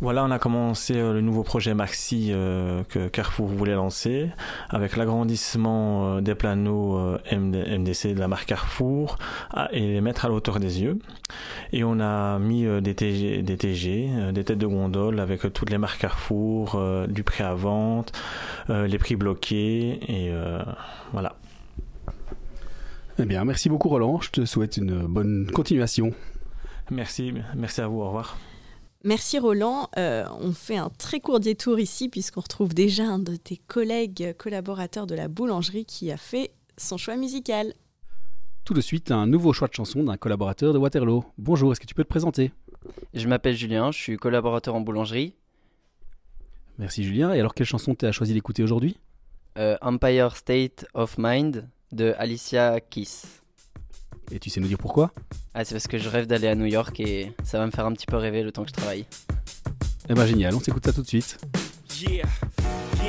[0.00, 2.30] Voilà, on a commencé euh, le nouveau projet Maxi
[2.88, 4.30] que Carrefour voulait lancer
[4.70, 9.18] avec l'agrandissement des MD- MDC de la marque Carrefour
[9.70, 10.98] et les mettre à la hauteur des yeux.
[11.74, 15.78] Et on a mis des TG, des, TG, des têtes de gondole avec toutes les
[15.78, 18.12] marques Carrefour, du prix à vente,
[18.70, 20.32] les prix bloqués et
[21.12, 21.36] voilà.
[23.20, 24.20] Eh bien, merci beaucoup Roland.
[24.20, 26.12] Je te souhaite une bonne continuation.
[26.90, 28.38] Merci, merci à vous, au revoir.
[29.02, 29.88] Merci Roland.
[29.96, 34.34] Euh, on fait un très court détour ici puisqu'on retrouve déjà un de tes collègues
[34.36, 37.74] collaborateurs de la boulangerie qui a fait son choix musical.
[38.64, 41.24] Tout de suite, un nouveau choix de chanson d'un collaborateur de Waterloo.
[41.38, 42.52] Bonjour, est-ce que tu peux te présenter?
[43.14, 45.34] Je m'appelle Julien, je suis collaborateur en boulangerie.
[46.78, 47.32] Merci Julien.
[47.32, 48.96] Et alors, quelle chanson t'as choisi d'écouter aujourd'hui?
[49.58, 53.22] Euh, Empire State of Mind de Alicia Keys.
[54.30, 55.10] Et tu sais nous dire pourquoi?
[55.54, 57.86] Ah, c'est parce que je rêve d'aller à New York et ça va me faire
[57.86, 59.06] un petit peu rêver le temps que je travaille.
[60.08, 61.38] Eh ben génial, on s'écoute ça tout de suite.
[62.00, 62.28] Yeah,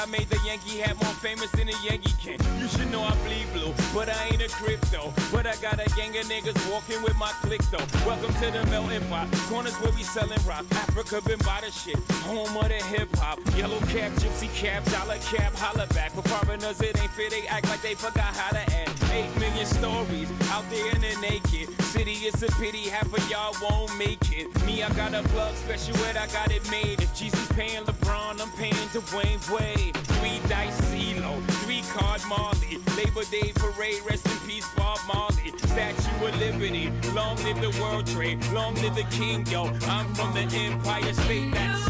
[0.00, 2.38] I made the Yankee hat more famous than the Yankee can.
[2.58, 5.12] You should know I bleed blue, but I ain't a crypto.
[5.30, 7.84] But I got a gang of niggas walking with my click though.
[8.06, 9.30] Welcome to the melting pot.
[9.50, 10.64] Corners where we selling rock.
[10.72, 11.98] Africa been by the shit.
[12.24, 13.40] Home of the hip hop.
[13.58, 16.12] Yellow cap, gypsy cap, dollar cap, holla back.
[16.12, 17.28] For foreigners, it ain't fair.
[17.28, 18.89] They act like they forgot how to act.
[19.12, 22.12] Eight million stories out there in the naked city.
[22.28, 24.46] It's a pity half of y'all won't make it.
[24.64, 27.02] Me, I got a plug special ed, I got it made.
[27.02, 29.96] If Jesus paying LeBron, I'm paying Dwayne Wade.
[29.96, 32.78] Three dice CeeLo, three card Marley.
[32.96, 35.52] Labor Day parade, rest in peace, Bob Marley.
[35.58, 39.64] Statue of Liberty, long live the World Trade, long live the King, yo.
[39.88, 41.52] I'm from the Empire State.
[41.52, 41.89] That's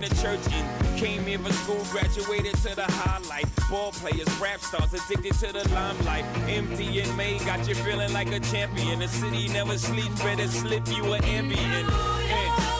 [0.00, 0.96] the church in.
[0.96, 3.46] Came here for school, graduated to the highlight.
[3.70, 6.24] Ball players, rap stars, addicted to the limelight.
[6.48, 9.00] Empty and May got you feeling like a champion.
[9.00, 11.90] The city never sleeps, better slip you an ambient.
[11.90, 12.79] And,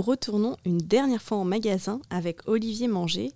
[0.00, 3.34] Nous retournons une dernière fois en magasin avec Olivier Manger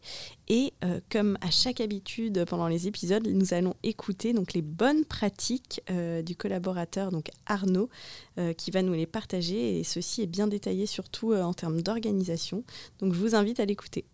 [0.48, 5.04] et euh, comme à chaque habitude pendant les épisodes, nous allons écouter donc les bonnes
[5.04, 7.90] pratiques euh, du collaborateur donc Arnaud
[8.38, 12.64] euh, qui va nous les partager et ceci est bien détaillé surtout en termes d'organisation.
[12.98, 14.06] Donc je vous invite à l'écouter.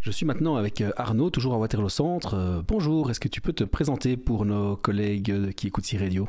[0.00, 2.32] Je suis maintenant avec euh, Arnaud, toujours à Waterloo Centre.
[2.32, 6.26] Euh, bonjour, est-ce que tu peux te présenter pour nos collègues qui écoutent C-Radio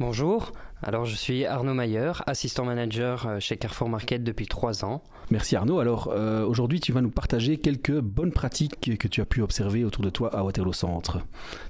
[0.00, 0.52] Bonjour,
[0.82, 5.02] alors je suis Arnaud Mayer, assistant manager euh, chez Carrefour Market depuis trois ans.
[5.30, 5.80] Merci Arnaud.
[5.80, 9.84] Alors euh, aujourd'hui, tu vas nous partager quelques bonnes pratiques que tu as pu observer
[9.84, 11.20] autour de toi à Waterloo Centre.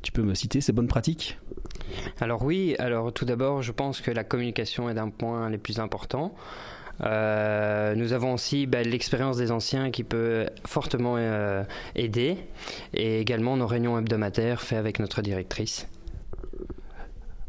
[0.03, 1.39] Tu peux me citer ces bonnes pratiques?
[2.20, 5.80] Alors oui, alors tout d'abord, je pense que la communication est d'un point les plus
[5.80, 6.34] importants.
[7.05, 11.62] Euh, nous avons aussi bah, l'expérience des anciens qui peut fortement euh,
[11.94, 12.36] aider
[12.94, 15.88] et également nos réunions hebdomadaires faites avec notre directrice.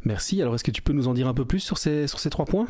[0.05, 0.41] Merci.
[0.41, 2.29] Alors est-ce que tu peux nous en dire un peu plus sur ces, sur ces
[2.29, 2.67] trois points?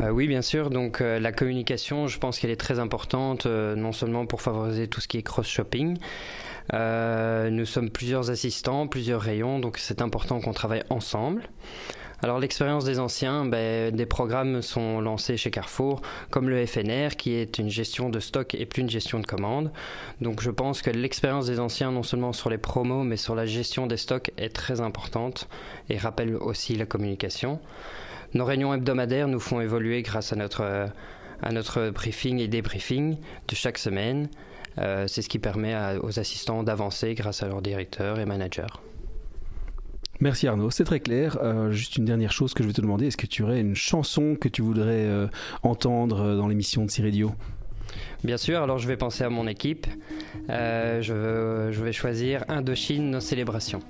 [0.00, 0.70] Euh, oui, bien sûr.
[0.70, 4.88] Donc euh, la communication, je pense qu'elle est très importante, euh, non seulement pour favoriser
[4.88, 5.98] tout ce qui est cross-shopping.
[6.72, 11.42] Nous sommes plusieurs assistants, plusieurs rayons, donc c'est important qu'on travaille ensemble.
[12.24, 16.00] Alors l'expérience des anciens, ben, des programmes sont lancés chez Carrefour,
[16.30, 19.70] comme le FNR, qui est une gestion de stock et plus une gestion de commande.
[20.22, 23.44] Donc je pense que l'expérience des anciens, non seulement sur les promos, mais sur la
[23.44, 25.50] gestion des stocks, est très importante
[25.90, 27.60] et rappelle aussi la communication.
[28.32, 30.88] Nos réunions hebdomadaires nous font évoluer grâce à notre,
[31.42, 33.18] à notre briefing et débriefing
[33.48, 34.30] de chaque semaine.
[34.78, 38.64] Euh, c'est ce qui permet aux assistants d'avancer grâce à leurs directeurs et managers.
[40.20, 41.38] Merci Arnaud, c'est très clair.
[41.42, 43.74] Euh, juste une dernière chose que je vais te demander, est-ce que tu aurais une
[43.74, 45.26] chanson que tu voudrais euh,
[45.62, 47.32] entendre euh, dans l'émission de C-Radio
[48.22, 49.86] Bien sûr, alors je vais penser à mon équipe.
[50.50, 53.80] Euh, je vais choisir Indochine, nos célébrations.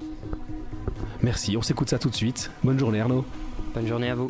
[1.23, 2.51] Merci, on s'écoute ça tout de suite.
[2.63, 3.25] Bonne journée Arnaud.
[3.75, 4.27] Bonne journée à vous.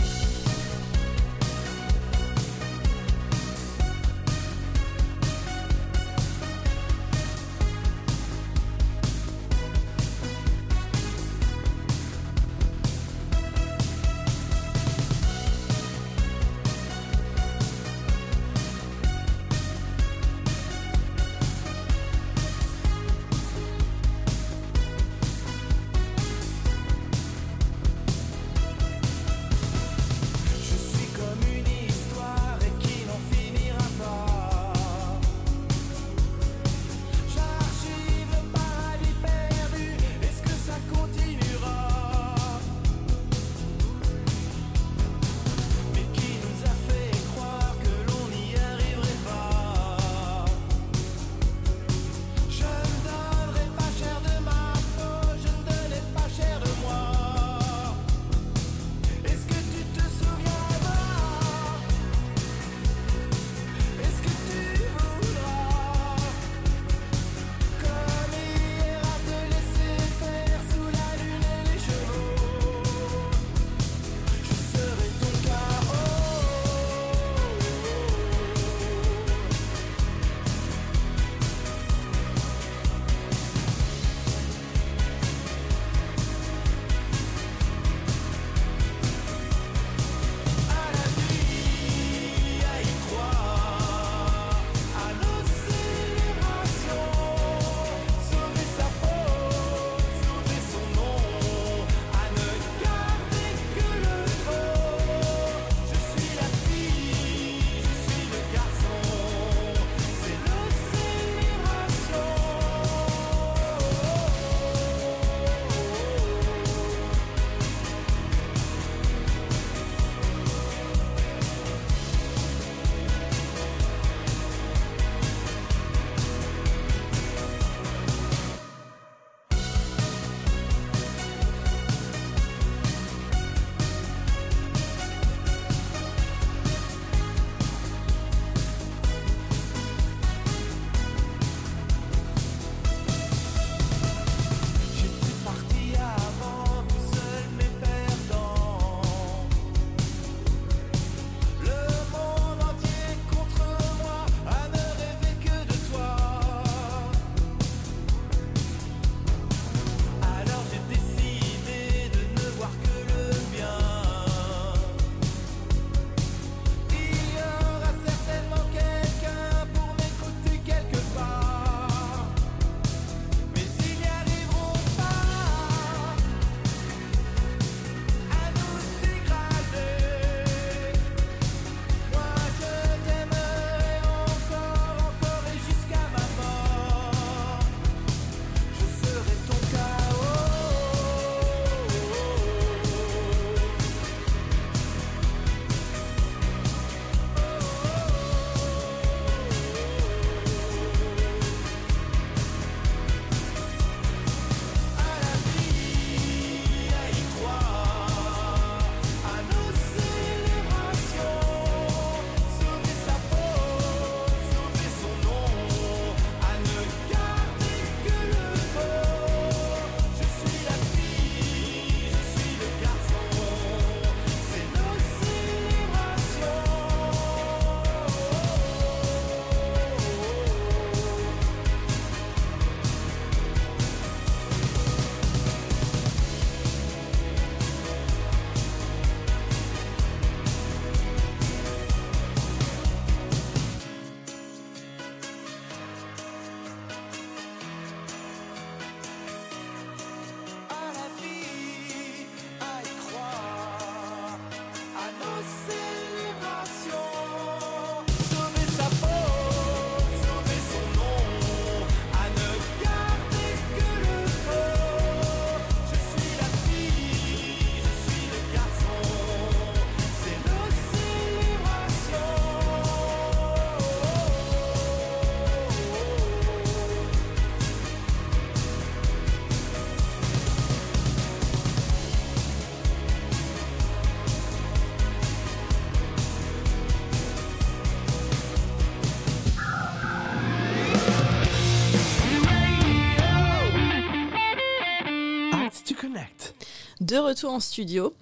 [297.05, 298.15] De retour en studio.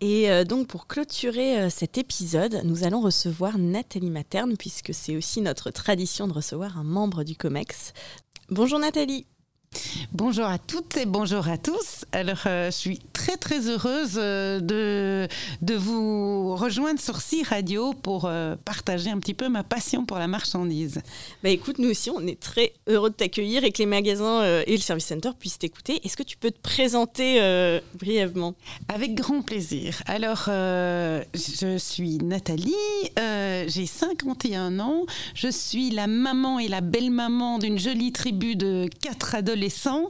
[0.00, 5.16] Et euh, donc pour clôturer euh, cet épisode, nous allons recevoir Nathalie Materne, puisque c'est
[5.16, 7.92] aussi notre tradition de recevoir un membre du COMEX.
[8.50, 9.26] Bonjour Nathalie.
[10.12, 12.04] Bonjour à toutes et bonjour à tous.
[12.12, 15.28] Alors, euh, je suis très très heureuse euh, de,
[15.60, 20.18] de vous rejoindre sur C Radio pour euh, partager un petit peu ma passion pour
[20.18, 21.00] la marchandise.
[21.42, 24.62] Bah écoute, nous aussi, on est très heureux de t'accueillir et que les magasins euh,
[24.66, 26.00] et le service center puissent t'écouter.
[26.04, 28.54] Est-ce que tu peux te présenter euh, brièvement?
[28.88, 30.00] Avec grand plaisir.
[30.06, 32.74] Alors, euh, je suis Nathalie,
[33.18, 35.04] euh, j'ai 51 ans,
[35.34, 40.08] je suis la maman et la belle-maman d'une jolie tribu de quatre adolescents.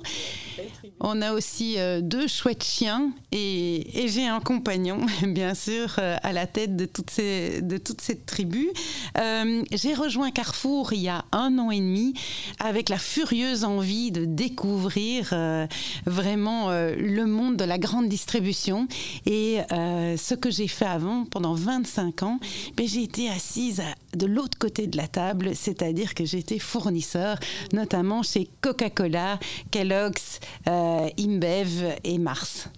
[1.01, 6.47] On a aussi deux chouettes chiens et, j'ai un compagnon, bien sûr, euh, à la
[6.47, 8.71] tête de, toute cette tribu.
[9.19, 12.15] Euh, j'ai rejoint Carrefour il y a un an et demi
[12.59, 15.67] avec la furieuse envie de découvrir euh,
[16.07, 18.89] vraiment le monde de la grande distribution.
[19.27, 22.41] Et ce que j'ai fait avant, pendant 25 ans,
[22.77, 23.83] ben, j'ai été assise
[24.15, 27.39] de l'autre côté de la table, c'est-à-dire que j'étais fournisseur,
[27.73, 29.39] notamment chez Coca-Cola,
[29.71, 32.69] Kellogg's, InBev et Mars.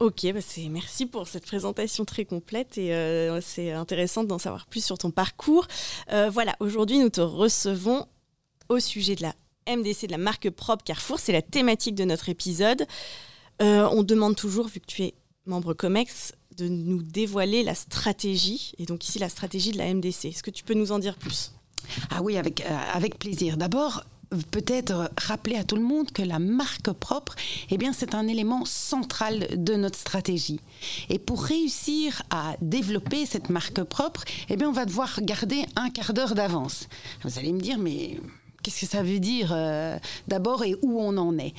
[0.00, 0.40] Ok, bah
[0.70, 5.12] merci pour cette présentation très complète et euh, c'est intéressant d'en savoir plus sur ton
[5.12, 5.68] parcours.
[6.12, 8.08] Euh, voilà, aujourd'hui nous te recevons
[8.68, 9.34] au sujet de la
[9.68, 11.20] MDC, de la marque propre Carrefour.
[11.20, 12.86] C'est la thématique de notre épisode.
[13.62, 15.14] Euh, on demande toujours, vu que tu es
[15.46, 20.24] membre COMEX, de nous dévoiler la stratégie, et donc ici la stratégie de la MDC.
[20.24, 21.52] Est-ce que tu peux nous en dire plus?
[22.10, 23.56] Ah oui, avec plaisir.
[23.56, 24.02] D'abord,
[24.50, 27.34] peut-être rappeler à tout le monde que la marque propre,
[27.70, 30.60] eh bien, c'est un élément central de notre stratégie.
[31.08, 35.90] Et pour réussir à développer cette marque propre, eh bien, on va devoir garder un
[35.90, 36.88] quart d'heure d'avance.
[37.24, 38.18] Vous allez me dire, mais
[38.64, 41.52] Qu'est-ce que ça veut dire euh, d'abord et où on en est?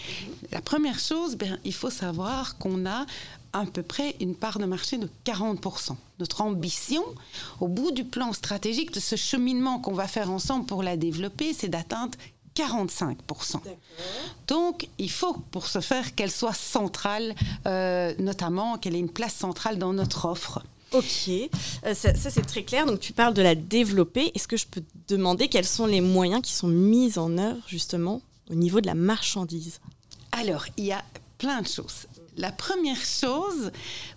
[0.51, 3.05] La première chose, ben, il faut savoir qu'on a
[3.53, 5.95] à peu près une part de marché de 40%.
[6.19, 7.03] Notre ambition,
[7.61, 11.53] au bout du plan stratégique de ce cheminement qu'on va faire ensemble pour la développer,
[11.53, 12.17] c'est d'atteindre
[12.55, 13.59] 45%.
[14.47, 17.35] Donc, il faut pour ce faire qu'elle soit centrale,
[17.65, 20.63] euh, notamment qu'elle ait une place centrale dans notre offre.
[20.91, 22.85] Ok, Euh, ça, ça, c'est très clair.
[22.85, 24.31] Donc tu parles de la développer.
[24.33, 27.61] Est-ce que je peux te demander quels sont les moyens qui sont mis en œuvre
[27.67, 29.79] justement au niveau de la marchandise?
[30.31, 31.03] Alors, il y a
[31.37, 32.05] plein de choses.
[32.37, 33.71] La première chose,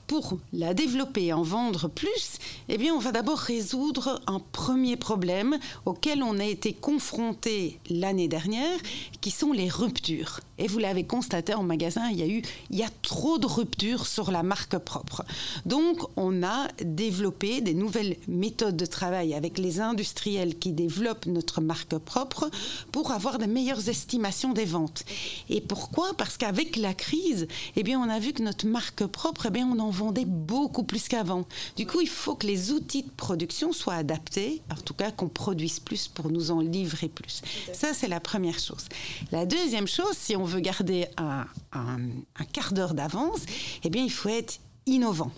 [0.09, 2.39] pour la développer et en vendre plus,
[2.69, 8.27] eh bien, on va d'abord résoudre un premier problème auquel on a été confronté l'année
[8.27, 8.79] dernière,
[9.21, 10.41] qui sont les ruptures.
[10.57, 13.47] Et vous l'avez constaté en magasin, il y a eu, il y a trop de
[13.47, 15.25] ruptures sur la marque propre.
[15.67, 21.61] Donc, on a développé des nouvelles méthodes de travail avec les industriels qui développent notre
[21.61, 22.51] marque propre
[22.93, 25.05] pour avoir de meilleures estimations des ventes.
[25.51, 26.15] Et pourquoi?
[26.17, 27.47] Parce qu'avec la crise,
[27.77, 30.85] eh bien, on a vu que notre marque propre, eh bien, on en vendait beaucoup
[30.85, 31.45] plus qu'avant.
[31.77, 35.29] Du coup, il faut que les outils de production soient adaptés, en tout cas qu'on
[35.29, 37.43] produise plus pour nous en livrer plus.
[37.73, 38.87] Ça, c'est la première chose.
[39.33, 41.99] La deuxième chose, si on veut garder un, un-
[42.37, 43.41] un quart d'heure d'avance,
[43.85, 45.31] eh bien, il faut être innovant.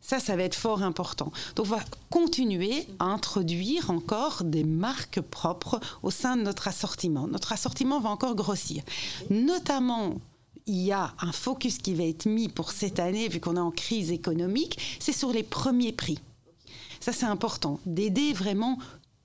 [0.00, 1.30] Ça, ça va être fort important.
[1.56, 7.26] Donc, on va continuer à introduire encore des marques propres au sein de notre assortiment.
[7.26, 8.82] Notre assortiment va encore grossir.
[9.28, 10.14] Notamment,
[10.68, 13.60] il y a un focus qui va être mis pour cette année, vu qu'on est
[13.60, 16.18] en crise économique, c'est sur les premiers prix.
[17.00, 18.78] Ça, c'est important, d'aider vraiment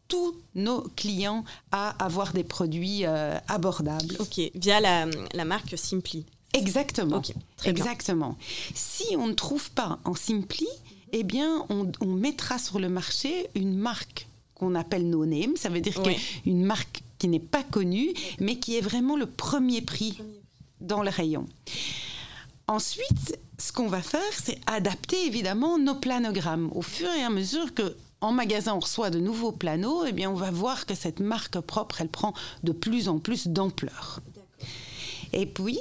[0.07, 4.15] tous nos clients à avoir des produits euh, abordables.
[4.19, 6.25] Ok, via la, la marque Simply.
[6.53, 7.17] Exactement.
[7.17, 7.83] Ok, très bien.
[7.83, 8.37] Exactement.
[8.75, 10.67] Si on ne trouve pas en Simply,
[11.13, 15.55] eh bien, on, on mettra sur le marché une marque qu'on appelle no name.
[15.55, 16.17] Ça veut dire Ouais.
[16.43, 20.19] qu'une marque qui n'est pas connue, mais qui est vraiment le premier prix
[20.83, 21.47] dans le rayon.
[22.67, 26.69] Ensuite, ce qu'on va faire, c'est adapter évidemment nos planogrammes.
[26.73, 30.29] Au fur et à mesure que en magasin on reçoit de nouveaux planos, eh bien
[30.29, 34.21] on va voir que cette marque propre, elle prend de plus en plus d'ampleur.
[35.33, 35.79] Et puis,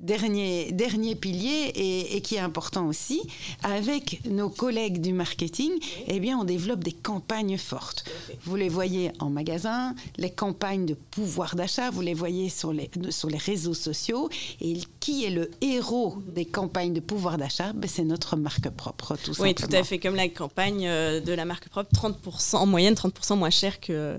[0.00, 3.20] dernier, dernier pilier et, et qui est important aussi,
[3.62, 5.70] avec nos collègues du marketing,
[6.06, 8.04] eh bien, on développe des campagnes fortes.
[8.44, 12.90] Vous les voyez en magasin, les campagnes de pouvoir d'achat, vous les voyez sur les,
[13.10, 14.28] sur les réseaux sociaux.
[14.60, 17.72] Et qui est le héros des campagnes de pouvoir d'achat?
[17.72, 19.68] Ben, C'est notre marque propre, tout Oui, simplement.
[19.68, 23.36] tout à fait, comme la campagne euh, de la marque propre, 30%, en moyenne 30%
[23.36, 24.18] moins cher que,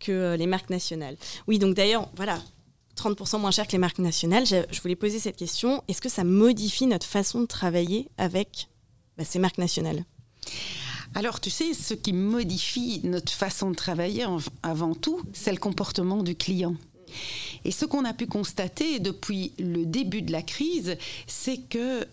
[0.00, 1.16] que euh, les marques nationales.
[1.46, 2.38] Oui, donc d'ailleurs, voilà,
[2.96, 4.46] 30% moins cher que les marques nationales.
[4.46, 8.68] Je, voulais poser cette question, est-ce que ça modifie notre façon de travailler avec
[9.16, 10.04] bah, ces marques nationales?
[11.14, 14.24] Alors, tu sais, ce qui modifie notre façon de travailler
[14.62, 16.74] avant tout, c'est le comportement du client.
[17.64, 22.06] Et ce qu'on a pu constater depuis le début de la crise, c'est que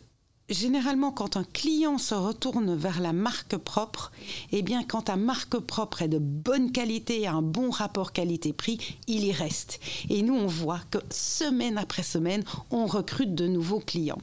[0.49, 4.11] généralement, quand un client se retourne vers la marque propre,
[4.51, 9.25] eh bien, quand ta marque propre est de bonne qualité, un bon rapport qualité-prix, il
[9.25, 9.79] y reste.
[10.09, 14.21] Et nous, on voit que semaine après semaine, on recrute de nouveaux clients.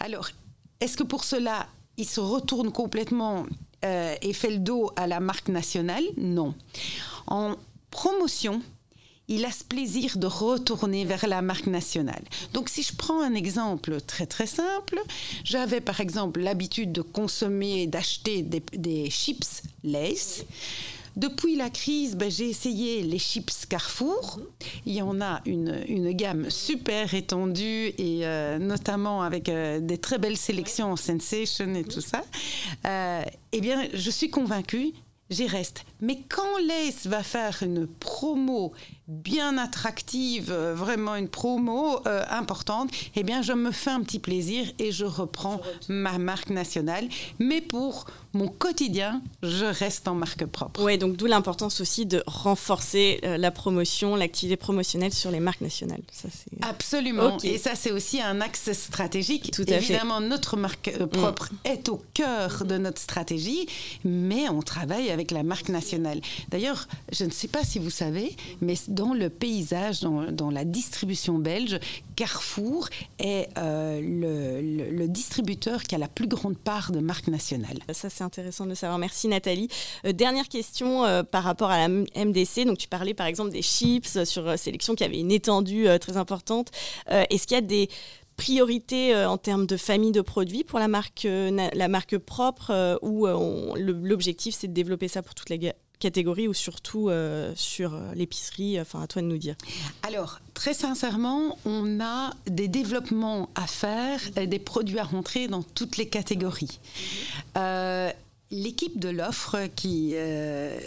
[0.00, 0.28] Alors,
[0.80, 1.66] est-ce que pour cela,
[1.96, 3.46] il se retourne complètement
[3.84, 6.04] euh, et fait le dos à la marque nationale?
[6.16, 6.54] Non.
[7.26, 7.56] En
[7.90, 8.60] promotion,
[9.28, 12.22] il a ce plaisir de retourner vers la marque nationale.
[12.52, 15.00] Donc si je prends un exemple très très simple,
[15.44, 20.44] j'avais par exemple l'habitude de consommer, d'acheter des, des chips Lace.
[21.16, 24.40] Depuis la crise, ben, j'ai essayé les chips Carrefour.
[24.84, 29.98] Il y en a une, une gamme super étendue et euh, notamment avec euh, des
[29.98, 32.24] très belles sélections en sensation et tout ça.
[32.86, 33.22] Euh,
[33.52, 34.92] eh bien, je suis convaincue,
[35.30, 35.84] j'y reste.
[36.00, 38.72] Mais quand Lace va faire une promo
[39.06, 44.18] bien attractive, euh, vraiment une promo euh, importante, eh bien, je me fais un petit
[44.18, 47.08] plaisir et je reprends ma marque nationale.
[47.38, 50.82] Mais pour mon quotidien, je reste en marque propre.
[50.82, 55.60] Ouais, donc d'où l'importance aussi de renforcer euh, la promotion, l'activité promotionnelle sur les marques
[55.60, 56.02] nationales.
[56.10, 56.28] Ça.
[56.62, 57.38] Absolument.
[57.44, 59.52] Et ça, c'est aussi un axe stratégique.
[59.52, 59.76] Tout à fait.
[59.76, 63.66] Évidemment, notre marque euh, propre est au cœur de notre stratégie,
[64.04, 66.20] mais on travaille avec la marque nationale.
[66.48, 71.38] D'ailleurs, je ne sais pas si vous savez, mais dans le paysage, dans, la distribution
[71.38, 71.78] belge,
[72.16, 72.88] Carrefour
[73.18, 77.78] est euh, le, distributeur qui a la plus grande part de marque nationale.
[77.92, 78.98] Ça, c'est intéressant de le savoir.
[78.98, 79.68] Merci Nathalie.
[80.06, 82.64] Euh, dernière question euh, par rapport à la MDC.
[82.64, 86.70] Donc, tu parlais par exemple des chips sur sélection qui avait une étendue très importante.
[87.08, 87.88] Est-ce qu'il y a des
[88.36, 92.96] priorités euh, en termes de famille de produits pour la marque, la marque propre euh,
[93.76, 95.56] le- l'objectif c'est de développer ça pour toute la
[96.48, 99.54] ou surtout euh, sur euh, l'épicerie Enfin, à toi de nous dire.
[100.02, 105.96] Alors, très sincèrement, on a des développements à faire, des produits à rentrer dans toutes
[105.96, 106.80] les catégories.
[107.56, 108.10] Euh,
[108.50, 110.78] L'équipe de l'offre qui euh,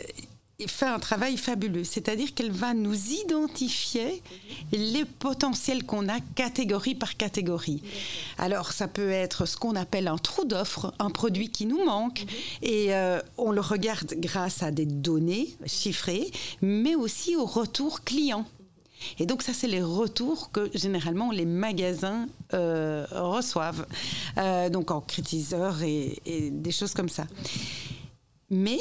[0.66, 4.24] fait un travail fabuleux, c'est-à-dire qu'elle va nous identifier
[4.72, 7.84] les potentiels qu'on a catégorie par catégorie.
[8.40, 12.26] Alors, ça peut être ce qu'on appelle un trou d'offre, un produit qui nous manque,
[12.64, 16.32] et euh, on le regarde grâce à des données chiffrées,
[16.64, 18.44] mais aussi au retour client.
[19.20, 23.86] Et donc ça, c'est les retours que généralement les magasins euh, reçoivent,
[24.40, 27.28] euh, donc en critiseurs et, et des choses comme ça.
[28.50, 28.80] Mais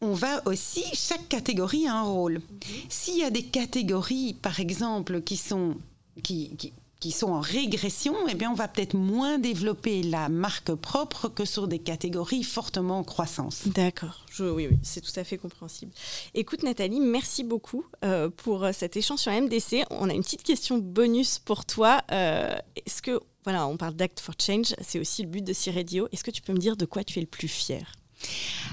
[0.00, 2.40] on va aussi, chaque catégorie a un rôle.
[2.88, 5.76] S'il y a des catégories, par exemple, qui sont,
[6.22, 10.72] qui, qui- qui sont en régression, eh bien, on va peut-être moins développer la marque
[10.74, 13.68] propre que sur des catégories fortement en croissance.
[13.68, 15.92] D'accord, oui, oui, c'est tout à fait compréhensible.
[16.32, 19.84] Écoute Nathalie, merci beaucoup euh, pour euh, cet échange sur MDC.
[19.90, 22.00] On a une petite question bonus pour toi.
[22.10, 26.08] Euh, Est-ce que, voilà, on parle d'Act for Change, c'est aussi le but de C-Radio.
[26.10, 27.84] Est-ce que tu peux me dire de quoi tu es le plus fier?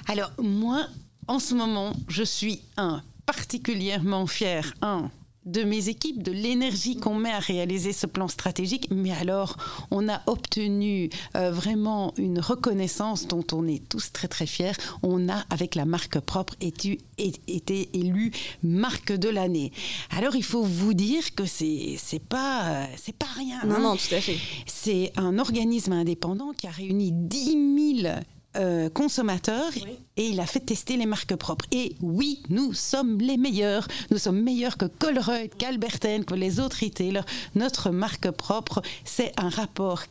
[0.08, 0.88] Alors, moi,
[1.32, 5.10] en ce moment, je suis, un, particulièrement fier, un,
[5.46, 8.90] de mes équipes, de l'énergie qu'on met à réaliser ce plan stratégique.
[8.92, 9.56] Mais alors,
[9.92, 14.74] on a obtenu euh, vraiment une reconnaissance dont on est tous très très fiers.
[15.04, 19.72] On a, avec la marque propre, été, été élu marque de l'année.
[20.10, 23.62] Alors, il faut vous dire que c'est pas c'est pas rien.
[23.66, 23.80] Non, hein.
[23.80, 24.38] non, tout à fait.
[24.66, 28.16] C'est un organisme indépendant qui a réuni 10 000
[28.58, 29.72] euh, consommateurs
[30.18, 31.66] et il a fait tester les marques propres.
[31.72, 33.88] Et oui, nous sommes les meilleurs.
[34.10, 37.26] Nous sommes meilleurs que Colruyt, qu'Alberten, que les autres retailers.
[37.56, 40.04] Notre marque propre, c'est un rapport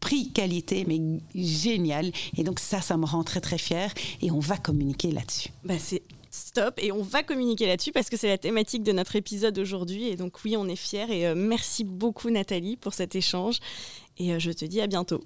[0.00, 1.00] prix-qualité, mais
[1.34, 2.12] génial.
[2.36, 5.48] Et donc ça, ça me rend très très fière et on va communiquer là-dessus.
[5.64, 9.16] Bah, c'est stop et on va communiquer là-dessus parce que c'est la thématique de notre
[9.16, 13.14] épisode aujourd'hui et donc oui on est fiers et euh, merci beaucoup Nathalie pour cet
[13.14, 13.58] échange
[14.18, 15.22] et euh, je te dis à bientôt.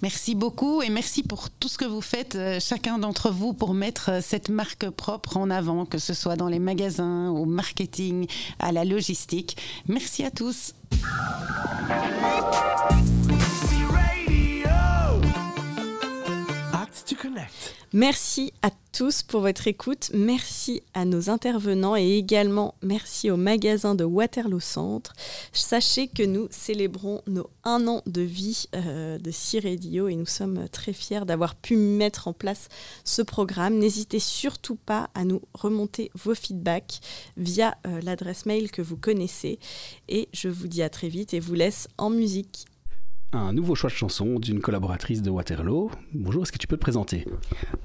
[0.00, 3.74] Merci beaucoup et merci pour tout ce que vous faites, euh, chacun d'entre vous, pour
[3.74, 8.26] mettre euh, cette marque propre en avant, que ce soit dans les magasins, au marketing,
[8.58, 9.56] à la logistique.
[9.86, 10.74] Merci à tous.
[17.92, 23.94] Merci à tous pour votre écoute, merci à nos intervenants et également merci au magasin
[23.94, 25.12] de Waterloo Centre.
[25.52, 30.68] Sachez que nous célébrons nos un an de vie euh, de C-Radio et nous sommes
[30.70, 32.68] très fiers d'avoir pu mettre en place
[33.04, 33.78] ce programme.
[33.78, 37.00] N'hésitez surtout pas à nous remonter vos feedbacks
[37.36, 39.58] via euh, l'adresse mail que vous connaissez
[40.08, 42.66] et je vous dis à très vite et vous laisse en musique
[43.32, 45.90] un nouveau choix de chanson d'une collaboratrice de Waterloo.
[46.12, 47.26] Bonjour, est-ce que tu peux te présenter?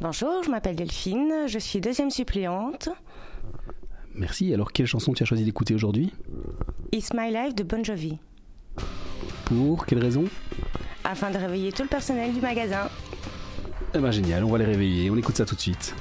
[0.01, 2.89] Bonjour, je m'appelle Delphine, je suis deuxième suppléante.
[4.13, 6.13] Merci, alors quelle chanson tu as choisi d'écouter aujourd'hui?
[6.91, 8.17] It's My Life de Bon Jovi.
[9.45, 10.25] Pour quelle raison?
[11.03, 12.89] Afin de réveiller tout le personnel du magasin.
[13.93, 15.95] Eh ben génial, on va les réveiller, on écoute ça tout de suite.